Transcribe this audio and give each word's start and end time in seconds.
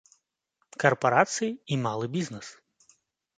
Карпарацыі 0.83 1.51
і 1.75 1.79
малы 1.85 2.05
бізнэс. 2.17 2.47